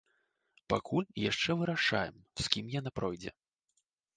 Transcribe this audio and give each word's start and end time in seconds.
Пакуль 0.73 1.07
яшчэ 1.29 1.51
вырашаем, 1.61 2.15
з 2.45 2.49
кім 2.57 2.65
яна 2.81 2.89
пройдзе. 3.01 3.31